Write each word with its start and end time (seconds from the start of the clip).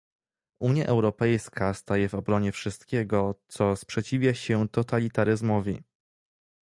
Unia 0.61 0.85
Europejska 0.87 1.73
staje 1.73 2.09
w 2.09 2.13
obronie 2.15 2.51
wszystkiego, 2.51 3.35
co 3.47 3.75
sprzeciwia 3.75 4.33
się 4.33 4.69
totalitaryzmowi 4.69 5.81